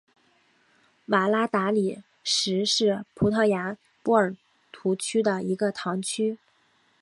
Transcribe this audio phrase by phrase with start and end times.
[1.05, 4.35] 瓦拉达里什是葡萄牙波尔
[4.71, 6.39] 图区的一个堂区。